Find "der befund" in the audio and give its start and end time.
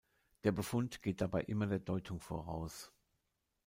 0.45-1.03